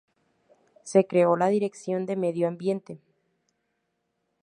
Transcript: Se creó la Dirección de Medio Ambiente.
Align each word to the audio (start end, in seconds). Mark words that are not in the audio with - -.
Se 0.83 1.05
creó 1.05 1.35
la 1.35 1.49
Dirección 1.49 2.07
de 2.07 2.15
Medio 2.15 2.47
Ambiente. 2.47 2.97